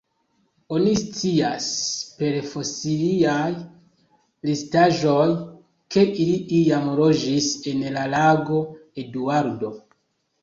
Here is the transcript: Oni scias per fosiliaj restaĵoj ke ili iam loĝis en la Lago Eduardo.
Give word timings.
Oni 0.75 0.91
scias 0.99 1.65
per 2.21 2.37
fosiliaj 2.53 3.51
restaĵoj 4.49 5.27
ke 5.95 6.05
ili 6.23 6.39
iam 6.63 6.87
loĝis 7.01 7.51
en 7.73 7.83
la 7.99 8.07
Lago 8.15 8.63
Eduardo. 9.03 9.71